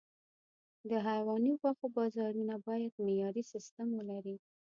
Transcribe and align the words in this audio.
د 0.89 0.91
حيواني 1.07 1.51
غوښو 1.61 1.87
بازارونه 1.97 2.55
باید 2.67 2.93
معیاري 3.05 3.43
سیستم 3.53 3.87
ولري. 3.93 4.35